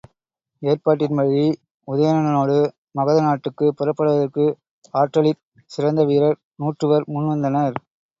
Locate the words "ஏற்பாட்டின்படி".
0.61-1.41